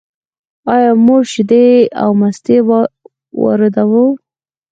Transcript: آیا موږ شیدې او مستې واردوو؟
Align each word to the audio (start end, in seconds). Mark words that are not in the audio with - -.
آیا 0.73 0.91
موږ 1.05 1.23
شیدې 1.31 1.67
او 2.01 2.09
مستې 2.19 2.57
واردوو؟ 3.41 4.05